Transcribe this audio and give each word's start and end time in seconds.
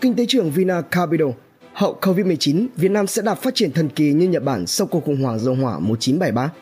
Kinh 0.00 0.14
tế 0.14 0.26
trưởng 0.28 0.50
Vina 0.50 0.80
Capital 0.80 1.28
Hậu 1.72 1.98
Covid-19, 2.00 2.66
Việt 2.76 2.90
Nam 2.90 3.06
sẽ 3.06 3.22
đạt 3.22 3.38
phát 3.38 3.54
triển 3.54 3.72
thần 3.72 3.88
kỳ 3.88 4.12
như 4.12 4.28
Nhật 4.28 4.42
Bản 4.42 4.66
sau 4.66 4.86
cuộc 4.86 5.04
khủng 5.04 5.22
hoảng 5.22 5.38
dầu 5.38 5.54
hỏa 5.54 5.78
1973. 5.78 6.52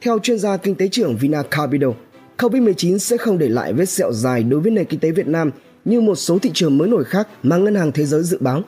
Theo 0.00 0.18
chuyên 0.18 0.38
gia 0.38 0.56
kinh 0.56 0.74
tế 0.74 0.88
trưởng 0.88 1.16
Vina 1.16 1.42
Capital, 1.42 1.90
Covid-19 2.38 2.98
sẽ 2.98 3.16
không 3.16 3.38
để 3.38 3.48
lại 3.48 3.72
vết 3.72 3.84
sẹo 3.84 4.12
dài 4.12 4.42
đối 4.42 4.60
với 4.60 4.70
nền 4.70 4.84
kinh 4.84 5.00
tế 5.00 5.10
Việt 5.10 5.26
Nam 5.26 5.50
như 5.84 6.00
một 6.00 6.14
số 6.14 6.38
thị 6.38 6.50
trường 6.54 6.78
mới 6.78 6.88
nổi 6.88 7.04
khác 7.04 7.28
mà 7.42 7.56
Ngân 7.56 7.74
hàng 7.74 7.92
Thế 7.92 8.04
giới 8.04 8.22
dự 8.22 8.38
báo. 8.40 8.62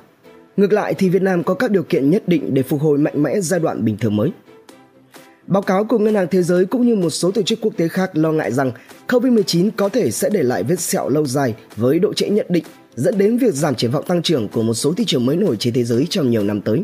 Ngược 0.56 0.72
lại 0.72 0.94
thì 0.94 1.08
Việt 1.08 1.22
Nam 1.22 1.42
có 1.42 1.54
các 1.54 1.70
điều 1.70 1.82
kiện 1.82 2.10
nhất 2.10 2.22
định 2.26 2.54
để 2.54 2.62
phục 2.62 2.80
hồi 2.80 2.98
mạnh 2.98 3.22
mẽ 3.22 3.40
giai 3.40 3.60
đoạn 3.60 3.84
bình 3.84 3.96
thường 4.00 4.16
mới. 4.16 4.30
Báo 5.46 5.62
cáo 5.62 5.84
của 5.84 5.98
Ngân 5.98 6.14
hàng 6.14 6.26
Thế 6.30 6.42
giới 6.42 6.66
cũng 6.66 6.86
như 6.86 6.96
một 6.96 7.10
số 7.10 7.30
tổ 7.30 7.42
chức 7.42 7.58
quốc 7.60 7.72
tế 7.76 7.88
khác 7.88 8.10
lo 8.16 8.32
ngại 8.32 8.52
rằng 8.52 8.72
COVID-19 9.08 9.70
có 9.76 9.88
thể 9.88 10.10
sẽ 10.10 10.28
để 10.32 10.42
lại 10.42 10.62
vết 10.62 10.80
sẹo 10.80 11.08
lâu 11.08 11.26
dài 11.26 11.54
với 11.76 11.98
độ 11.98 12.14
trễ 12.14 12.28
nhận 12.28 12.46
định 12.48 12.64
dẫn 12.96 13.18
đến 13.18 13.38
việc 13.38 13.54
giảm 13.54 13.74
triển 13.74 13.90
vọng 13.90 14.04
tăng 14.06 14.22
trưởng 14.22 14.48
của 14.48 14.62
một 14.62 14.74
số 14.74 14.92
thị 14.96 15.04
trường 15.04 15.26
mới 15.26 15.36
nổi 15.36 15.56
trên 15.56 15.74
thế 15.74 15.84
giới 15.84 16.06
trong 16.10 16.30
nhiều 16.30 16.44
năm 16.44 16.60
tới. 16.60 16.82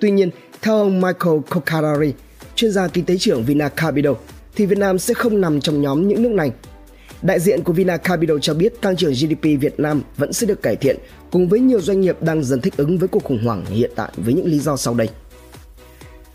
Tuy 0.00 0.10
nhiên, 0.10 0.30
theo 0.62 0.76
ông 0.76 1.00
Michael 1.00 1.38
Kokarari, 1.50 2.12
chuyên 2.54 2.72
gia 2.72 2.88
kinh 2.88 3.04
tế 3.04 3.18
trưởng 3.18 3.44
Vina 3.44 3.68
Capital, 3.68 4.12
thì 4.54 4.66
Việt 4.66 4.78
Nam 4.78 4.98
sẽ 4.98 5.14
không 5.14 5.40
nằm 5.40 5.60
trong 5.60 5.82
nhóm 5.82 6.08
những 6.08 6.22
nước 6.22 6.32
này. 6.32 6.50
Đại 7.22 7.40
diện 7.40 7.62
của 7.62 7.72
Vina 7.72 7.96
Capital 7.96 8.36
cho 8.40 8.54
biết 8.54 8.80
tăng 8.80 8.96
trưởng 8.96 9.12
GDP 9.12 9.42
Việt 9.60 9.80
Nam 9.80 10.02
vẫn 10.16 10.32
sẽ 10.32 10.46
được 10.46 10.62
cải 10.62 10.76
thiện 10.76 10.96
cùng 11.30 11.48
với 11.48 11.60
nhiều 11.60 11.80
doanh 11.80 12.00
nghiệp 12.00 12.22
đang 12.22 12.44
dần 12.44 12.60
thích 12.60 12.76
ứng 12.76 12.98
với 12.98 13.08
cuộc 13.08 13.24
khủng 13.24 13.44
hoảng 13.44 13.64
hiện 13.64 13.90
tại 13.96 14.12
với 14.16 14.34
những 14.34 14.46
lý 14.46 14.58
do 14.58 14.76
sau 14.76 14.94
đây. 14.94 15.08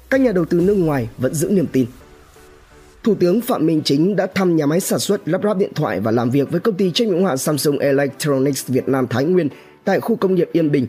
Các 0.10 0.22
nhà 0.22 0.32
đầu 0.32 0.46
tư 0.46 0.62
nước 0.62 0.76
ngoài 0.76 1.10
vẫn 1.18 1.34
giữ 1.34 1.50
niềm 1.50 1.68
tin. 1.72 1.86
Thủ 3.04 3.16
tướng 3.16 3.42
Phạm 3.42 3.66
Minh 3.66 3.82
Chính 3.86 4.16
đã 4.16 4.28
thăm 4.36 4.56
nhà 4.56 4.66
máy 4.66 4.80
sản 4.80 5.00
xuất 5.00 5.28
lắp 5.28 5.42
ráp 5.44 5.58
điện 5.58 5.74
thoại 5.76 6.00
và 6.00 6.12
làm 6.12 6.30
việc 6.30 6.52
với 6.52 6.60
công 6.60 6.76
ty 6.76 6.92
trách 6.92 7.08
nhiệm 7.08 7.18
hữu 7.18 7.28
hạn 7.28 7.38
Samsung 7.38 7.80
Electronics 7.80 8.68
Việt 8.68 8.88
Nam 8.88 9.08
Thái 9.08 9.24
Nguyên 9.24 9.50
tại 9.84 10.00
khu 10.00 10.16
công 10.16 10.36
nghiệp 10.36 10.50
Yên 10.52 10.72
Bình. 10.72 10.88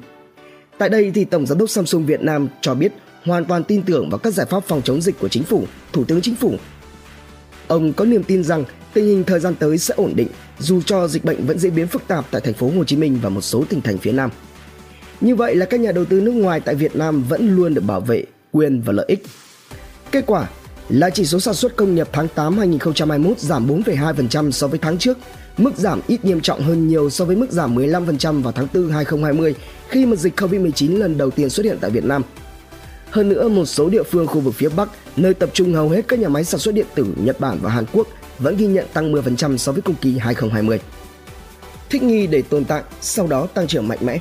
Tại 0.78 0.88
đây 0.88 1.10
thì 1.14 1.24
Tổng 1.24 1.46
giám 1.46 1.58
đốc 1.58 1.70
Samsung 1.70 2.06
Việt 2.06 2.22
Nam 2.22 2.48
cho 2.60 2.74
biết 2.74 2.92
hoàn 3.24 3.44
toàn 3.44 3.64
tin 3.64 3.82
tưởng 3.82 4.10
vào 4.10 4.18
các 4.18 4.34
giải 4.34 4.46
pháp 4.50 4.64
phòng 4.64 4.82
chống 4.82 5.00
dịch 5.00 5.18
của 5.20 5.28
chính 5.28 5.42
phủ, 5.42 5.64
Thủ 5.92 6.04
tướng 6.04 6.20
Chính 6.20 6.34
phủ. 6.34 6.54
Ông 7.68 7.92
có 7.92 8.04
niềm 8.04 8.22
tin 8.22 8.44
rằng 8.44 8.64
tình 8.94 9.06
hình 9.06 9.24
thời 9.24 9.40
gian 9.40 9.54
tới 9.54 9.78
sẽ 9.78 9.94
ổn 9.96 10.12
định 10.16 10.28
dù 10.58 10.80
cho 10.82 11.08
dịch 11.08 11.24
bệnh 11.24 11.46
vẫn 11.46 11.58
diễn 11.58 11.74
biến 11.74 11.86
phức 11.86 12.02
tạp 12.08 12.24
tại 12.30 12.40
thành 12.40 12.54
phố 12.54 12.70
Hồ 12.76 12.84
Chí 12.84 12.96
Minh 12.96 13.18
và 13.22 13.28
một 13.28 13.40
số 13.40 13.64
tỉnh 13.68 13.80
thành 13.80 13.98
phía 13.98 14.12
Nam. 14.12 14.30
Như 15.20 15.34
vậy 15.34 15.54
là 15.54 15.66
các 15.66 15.80
nhà 15.80 15.92
đầu 15.92 16.04
tư 16.04 16.20
nước 16.20 16.32
ngoài 16.32 16.60
tại 16.60 16.74
Việt 16.74 16.96
Nam 16.96 17.24
vẫn 17.28 17.56
luôn 17.56 17.74
được 17.74 17.84
bảo 17.86 18.00
vệ 18.00 18.24
quyền 18.52 18.80
và 18.80 18.92
lợi 18.92 19.06
ích. 19.08 19.22
Kết 20.10 20.24
quả 20.26 20.48
là 20.88 21.10
chỉ 21.10 21.24
số 21.24 21.40
sản 21.40 21.54
xuất 21.54 21.76
công 21.76 21.94
nghiệp 21.94 22.08
tháng 22.12 22.28
8 22.28 22.58
2021 22.58 23.38
giảm 23.38 23.68
4,2% 23.68 24.50
so 24.50 24.66
với 24.66 24.78
tháng 24.78 24.98
trước, 24.98 25.18
mức 25.56 25.76
giảm 25.76 26.00
ít 26.06 26.24
nghiêm 26.24 26.40
trọng 26.40 26.62
hơn 26.62 26.88
nhiều 26.88 27.10
so 27.10 27.24
với 27.24 27.36
mức 27.36 27.50
giảm 27.50 27.76
15% 27.76 28.42
vào 28.42 28.52
tháng 28.52 28.66
4 28.74 28.90
2020 28.90 29.54
khi 29.88 30.06
mà 30.06 30.16
dịch 30.16 30.40
Covid-19 30.40 30.98
lần 30.98 31.18
đầu 31.18 31.30
tiên 31.30 31.50
xuất 31.50 31.66
hiện 31.66 31.78
tại 31.80 31.90
Việt 31.90 32.04
Nam. 32.04 32.22
Hơn 33.10 33.28
nữa, 33.28 33.48
một 33.48 33.64
số 33.64 33.88
địa 33.88 34.02
phương 34.02 34.26
khu 34.26 34.40
vực 34.40 34.54
phía 34.54 34.68
Bắc, 34.68 34.88
nơi 35.16 35.34
tập 35.34 35.50
trung 35.52 35.74
hầu 35.74 35.88
hết 35.88 36.08
các 36.08 36.18
nhà 36.18 36.28
máy 36.28 36.44
sản 36.44 36.60
xuất 36.60 36.74
điện 36.74 36.86
tử 36.94 37.06
Nhật 37.16 37.40
Bản 37.40 37.58
và 37.62 37.70
Hàn 37.70 37.84
Quốc 37.92 38.08
vẫn 38.38 38.56
ghi 38.56 38.66
nhận 38.66 38.86
tăng 38.92 39.12
10% 39.12 39.56
so 39.56 39.72
với 39.72 39.82
cùng 39.82 39.94
kỳ 40.00 40.18
2020. 40.18 40.80
Thích 41.90 42.02
nghi 42.02 42.26
để 42.26 42.42
tồn 42.42 42.64
tại, 42.64 42.82
sau 43.00 43.26
đó 43.26 43.46
tăng 43.46 43.66
trưởng 43.66 43.88
mạnh 43.88 43.98
mẽ. 44.00 44.18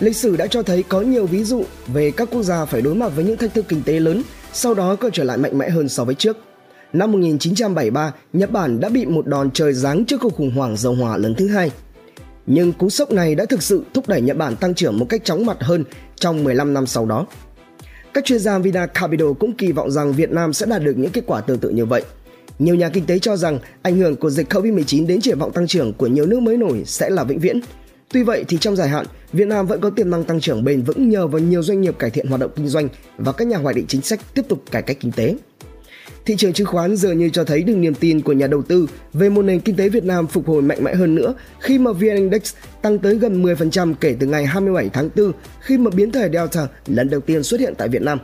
Lịch 0.00 0.16
sử 0.16 0.36
đã 0.36 0.46
cho 0.46 0.62
thấy 0.62 0.82
có 0.82 1.00
nhiều 1.00 1.26
ví 1.26 1.44
dụ 1.44 1.64
về 1.86 2.10
các 2.10 2.28
quốc 2.30 2.42
gia 2.42 2.64
phải 2.64 2.82
đối 2.82 2.94
mặt 2.94 3.08
với 3.08 3.24
những 3.24 3.36
thách 3.36 3.54
thức 3.54 3.64
kinh 3.68 3.82
tế 3.82 4.00
lớn, 4.00 4.22
sau 4.54 4.74
đó 4.74 4.96
có 4.96 5.10
trở 5.12 5.24
lại 5.24 5.38
mạnh 5.38 5.58
mẽ 5.58 5.70
hơn 5.70 5.88
so 5.88 6.04
với 6.04 6.14
trước. 6.14 6.36
Năm 6.92 7.12
1973, 7.12 8.12
Nhật 8.32 8.50
Bản 8.50 8.80
đã 8.80 8.88
bị 8.88 9.06
một 9.06 9.26
đòn 9.26 9.50
trời 9.50 9.72
giáng 9.72 10.04
trước 10.04 10.20
cuộc 10.20 10.34
khủng 10.34 10.50
hoảng 10.50 10.76
dầu 10.76 10.94
hỏa 10.94 11.16
lần 11.16 11.34
thứ 11.34 11.48
hai. 11.48 11.70
Nhưng 12.46 12.72
cú 12.72 12.90
sốc 12.90 13.12
này 13.12 13.34
đã 13.34 13.44
thực 13.44 13.62
sự 13.62 13.82
thúc 13.94 14.08
đẩy 14.08 14.20
Nhật 14.20 14.36
Bản 14.36 14.56
tăng 14.56 14.74
trưởng 14.74 14.98
một 14.98 15.06
cách 15.08 15.24
chóng 15.24 15.46
mặt 15.46 15.56
hơn 15.60 15.84
trong 16.16 16.44
15 16.44 16.74
năm 16.74 16.86
sau 16.86 17.06
đó. 17.06 17.26
Các 18.14 18.24
chuyên 18.24 18.38
gia 18.38 18.58
Vina 18.58 18.86
Capital 18.86 19.28
cũng 19.38 19.52
kỳ 19.52 19.72
vọng 19.72 19.90
rằng 19.90 20.12
Việt 20.12 20.30
Nam 20.30 20.52
sẽ 20.52 20.66
đạt 20.66 20.82
được 20.82 20.94
những 20.96 21.10
kết 21.10 21.24
quả 21.26 21.40
tương 21.40 21.58
tự 21.58 21.70
như 21.70 21.86
vậy. 21.86 22.02
Nhiều 22.58 22.74
nhà 22.74 22.88
kinh 22.88 23.06
tế 23.06 23.18
cho 23.18 23.36
rằng 23.36 23.58
ảnh 23.82 23.96
hưởng 23.96 24.16
của 24.16 24.30
dịch 24.30 24.52
Covid-19 24.52 25.06
đến 25.06 25.20
triển 25.20 25.38
vọng 25.38 25.52
tăng 25.52 25.66
trưởng 25.66 25.92
của 25.92 26.06
nhiều 26.06 26.26
nước 26.26 26.40
mới 26.40 26.56
nổi 26.56 26.82
sẽ 26.86 27.10
là 27.10 27.24
vĩnh 27.24 27.38
viễn. 27.38 27.60
Tuy 28.08 28.22
vậy 28.22 28.44
thì 28.48 28.58
trong 28.58 28.76
dài 28.76 28.88
hạn, 28.88 29.06
Việt 29.32 29.48
Nam 29.48 29.66
vẫn 29.66 29.80
có 29.80 29.90
tiềm 29.90 30.10
năng 30.10 30.24
tăng 30.24 30.40
trưởng 30.40 30.64
bền 30.64 30.82
vững 30.82 31.08
nhờ 31.08 31.26
vào 31.26 31.40
nhiều 31.40 31.62
doanh 31.62 31.80
nghiệp 31.80 31.98
cải 31.98 32.10
thiện 32.10 32.26
hoạt 32.26 32.40
động 32.40 32.50
kinh 32.56 32.68
doanh 32.68 32.88
và 33.18 33.32
các 33.32 33.48
nhà 33.48 33.56
hoạch 33.56 33.76
định 33.76 33.86
chính 33.88 34.02
sách 34.02 34.20
tiếp 34.34 34.42
tục 34.48 34.62
cải 34.70 34.82
cách 34.82 34.96
kinh 35.00 35.12
tế. 35.12 35.36
Thị 36.26 36.34
trường 36.36 36.52
chứng 36.52 36.66
khoán 36.66 36.96
dường 36.96 37.18
như 37.18 37.28
cho 37.28 37.44
thấy 37.44 37.62
được 37.62 37.76
niềm 37.76 37.94
tin 37.94 38.20
của 38.20 38.32
nhà 38.32 38.46
đầu 38.46 38.62
tư 38.62 38.88
về 39.12 39.28
một 39.28 39.42
nền 39.42 39.60
kinh 39.60 39.76
tế 39.76 39.88
Việt 39.88 40.04
Nam 40.04 40.26
phục 40.26 40.48
hồi 40.48 40.62
mạnh 40.62 40.84
mẽ 40.84 40.94
hơn 40.94 41.14
nữa 41.14 41.34
khi 41.60 41.78
mà 41.78 41.92
VN 41.92 42.16
Index 42.16 42.54
tăng 42.82 42.98
tới 42.98 43.14
gần 43.14 43.42
10% 43.42 43.94
kể 44.00 44.16
từ 44.20 44.26
ngày 44.26 44.46
27 44.46 44.90
tháng 44.92 45.08
4 45.16 45.32
khi 45.60 45.78
mà 45.78 45.90
biến 45.90 46.12
thể 46.12 46.28
Delta 46.32 46.68
lần 46.86 47.10
đầu 47.10 47.20
tiên 47.20 47.42
xuất 47.42 47.60
hiện 47.60 47.74
tại 47.78 47.88
Việt 47.88 48.02
Nam. 48.02 48.18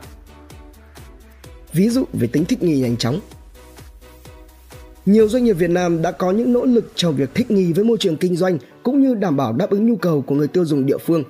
Ví 1.73 1.89
dụ 1.89 2.03
về 2.13 2.27
tính 2.27 2.45
thích 2.45 2.63
nghi 2.63 2.79
nhanh 2.79 2.97
chóng, 2.97 3.19
nhiều 5.05 5.27
doanh 5.27 5.43
nghiệp 5.43 5.53
Việt 5.53 5.69
Nam 5.69 6.01
đã 6.01 6.11
có 6.11 6.31
những 6.31 6.53
nỗ 6.53 6.65
lực 6.65 6.91
trong 6.95 7.15
việc 7.15 7.29
thích 7.33 7.51
nghi 7.51 7.73
với 7.73 7.83
môi 7.85 7.97
trường 7.97 8.17
kinh 8.17 8.35
doanh 8.35 8.57
cũng 8.83 9.01
như 9.01 9.15
đảm 9.15 9.37
bảo 9.37 9.53
đáp 9.53 9.69
ứng 9.69 9.87
nhu 9.87 9.95
cầu 9.95 10.21
của 10.21 10.35
người 10.35 10.47
tiêu 10.47 10.65
dùng 10.65 10.85
địa 10.85 10.97
phương. 10.97 11.23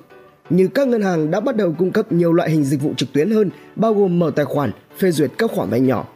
Như 0.50 0.68
các 0.68 0.88
ngân 0.88 1.02
hàng 1.02 1.32
đã 1.32 1.40
bắt 1.40 1.56
đầu 1.56 1.76
cung 1.78 1.92
cấp 1.92 2.12
nhiều 2.12 2.34
loại 2.34 2.50
hình 2.50 2.64
dịch 2.64 2.82
vụ 2.82 2.94
trực 2.98 3.14
tuyến 3.14 3.32
hơn, 3.32 3.50
bao 3.76 3.94
gồm 3.94 4.20
mở 4.20 4.32
tài 4.36 4.46
khoản, 4.46 4.72
phê 4.98 5.12
duyệt 5.12 5.32
các 5.38 5.52
khoản 5.52 5.70
vay 5.70 5.80
nhỏ. 5.80 6.08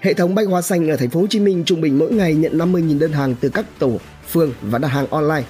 Hệ 0.00 0.14
thống 0.14 0.34
bách 0.34 0.48
hóa 0.48 0.62
xanh 0.62 0.88
ở 0.90 0.96
thành 0.96 1.10
phố 1.10 1.20
Hồ 1.20 1.26
Chí 1.26 1.40
Minh 1.40 1.62
trung 1.66 1.80
bình 1.80 1.98
mỗi 1.98 2.12
ngày 2.12 2.34
nhận 2.34 2.58
50.000 2.58 2.98
đơn 2.98 3.12
hàng 3.12 3.34
từ 3.40 3.48
các 3.48 3.64
tổ, 3.78 3.98
phường 4.30 4.52
và 4.62 4.78
đặt 4.78 4.88
hàng 4.88 5.06
online. 5.10 5.44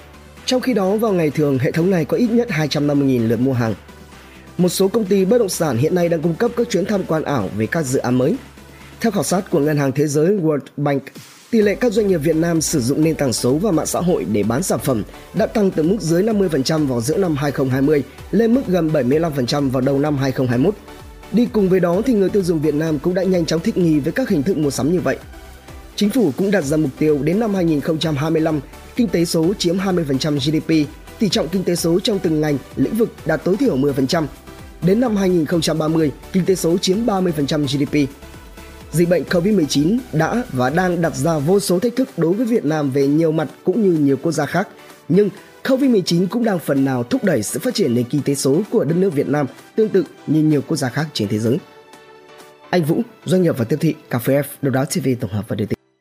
Trong 0.45 0.61
khi 0.61 0.75
đó 0.75 0.97
vào 0.97 1.13
ngày 1.13 1.31
thường 1.31 1.59
hệ 1.59 1.71
thống 1.71 1.91
này 1.91 2.05
có 2.05 2.17
ít 2.17 2.31
nhất 2.31 2.49
250.000 2.51 3.29
lượt 3.29 3.41
mua 3.41 3.53
hàng. 3.53 3.75
Một 4.59 4.69
số 4.69 4.89
công 4.89 5.05
ty 5.05 5.25
bất 5.25 5.39
động 5.39 5.49
sản 5.49 5.77
hiện 5.77 5.95
nay 5.95 6.09
đang 6.09 6.23
cung 6.23 6.35
cấp 6.35 6.51
các 6.57 6.71
chuyến 6.71 6.85
tham 6.85 7.03
quan 7.07 7.23
ảo 7.23 7.49
về 7.57 7.67
các 7.67 7.83
dự 7.83 7.99
án 7.99 8.19
mới. 8.19 8.37
Theo 9.01 9.11
khảo 9.11 9.23
sát 9.23 9.51
của 9.51 9.61
Ngân 9.61 9.77
hàng 9.77 9.93
Thế 9.93 10.07
giới 10.07 10.37
World 10.37 10.59
Bank, 10.77 11.03
Tỷ 11.55 11.63
lệ 11.63 11.75
các 11.75 11.93
doanh 11.93 12.09
nghiệp 12.09 12.19
Việt 12.19 12.37
Nam 12.37 12.61
sử 12.61 12.81
dụng 12.81 13.03
nền 13.03 13.15
tảng 13.15 13.33
số 13.33 13.55
và 13.55 13.71
mạng 13.71 13.87
xã 13.87 14.01
hội 14.01 14.25
để 14.33 14.43
bán 14.43 14.63
sản 14.63 14.79
phẩm 14.79 15.03
đã 15.35 15.47
tăng 15.47 15.71
từ 15.71 15.83
mức 15.83 15.97
dưới 16.01 16.23
50% 16.23 16.87
vào 16.87 17.01
giữa 17.01 17.17
năm 17.17 17.37
2020 17.37 18.03
lên 18.31 18.55
mức 18.55 18.63
gần 18.67 18.89
75% 18.89 19.71
vào 19.71 19.81
đầu 19.81 19.99
năm 19.99 20.17
2021. 20.17 20.75
Đi 21.33 21.47
cùng 21.53 21.69
với 21.69 21.81
đó 21.81 22.03
thì 22.07 22.15
người 22.15 22.29
tiêu 22.29 22.43
dùng 22.43 22.61
Việt 22.61 22.75
Nam 22.75 22.99
cũng 22.99 23.15
đã 23.15 23.23
nhanh 23.23 23.47
chóng 23.47 23.61
thích 23.61 23.77
nghi 23.77 24.01
với 24.01 24.13
các 24.13 24.29
hình 24.29 24.43
thức 24.43 24.57
mua 24.57 24.71
sắm 24.71 24.93
như 24.93 25.01
vậy. 25.01 25.17
Chính 25.97 26.11
phủ 26.11 26.33
cũng 26.37 26.51
đặt 26.51 26.65
ra 26.65 26.77
mục 26.77 26.91
tiêu 26.99 27.19
đến 27.23 27.41
năm 27.41 27.55
2025, 27.55 28.61
kinh 28.97 29.09
tế 29.09 29.25
số 29.25 29.55
chiếm 29.59 29.79
20% 29.79 30.39
GDP, 30.39 30.91
tỷ 31.19 31.29
trọng 31.29 31.49
kinh 31.49 31.65
tế 31.65 31.77
số 31.77 32.01
trong 32.01 32.19
từng 32.19 32.41
ngành, 32.41 32.59
lĩnh 32.77 32.95
vực 32.95 33.09
đạt 33.27 33.45
tối 33.45 33.57
thiểu 33.57 33.77
10%. 33.77 34.27
Đến 34.83 35.01
năm 35.01 35.17
2030, 35.17 36.13
kinh 36.33 36.45
tế 36.45 36.55
số 36.55 36.79
chiếm 36.79 37.07
30% 37.07 37.67
GDP 37.67 38.11
dịch 38.95 39.09
bệnh 39.09 39.23
COVID-19 39.23 39.99
đã 40.13 40.45
và 40.53 40.71
đang 40.71 41.03
đặt 41.03 41.17
ra 41.17 41.39
vô 41.39 41.61
số 41.61 41.79
thách 41.79 41.97
thức 41.97 42.09
đối 42.17 42.33
với 42.33 42.47
Việt 42.47 42.65
Nam 42.65 42.91
về 42.91 43.07
nhiều 43.07 43.33
mặt 43.33 43.49
cũng 43.65 43.83
như 43.83 43.99
nhiều 43.99 44.17
quốc 44.23 44.33
gia 44.33 44.47
khác. 44.47 44.69
Nhưng 45.09 45.29
COVID-19 45.65 46.27
cũng 46.31 46.45
đang 46.45 46.59
phần 46.59 46.85
nào 46.85 47.05
thúc 47.05 47.25
đẩy 47.25 47.43
sự 47.43 47.61
phát 47.61 47.75
triển 47.75 47.95
nền 47.95 48.05
kinh 48.05 48.23
tế 48.23 48.35
số 48.35 48.63
của 48.71 48.85
đất 48.85 48.95
nước 48.97 49.15
Việt 49.15 49.29
Nam 49.29 49.47
tương 49.77 49.89
tự 49.89 50.05
như 50.27 50.43
nhiều 50.43 50.61
quốc 50.69 50.77
gia 50.77 50.89
khác 50.89 51.07
trên 51.13 51.29
thế 51.29 51.39
giới. 51.39 51.59
Anh 52.71 52.85
Vũ, 52.85 53.03
doanh 53.25 53.43
nghiệp 53.43 53.59
và 53.59 53.65
tiếp 53.65 53.77
thị 53.81 53.95
Cà 54.11 54.19
phê 54.19 54.35
F, 54.35 54.45
Đầu 54.63 54.75
đáo 54.75 54.85
TV 54.85 55.09
tổng 55.21 55.31
hợp 55.31 55.45
và 55.49 55.57
đưa 55.57 55.65
tin. 55.65 55.84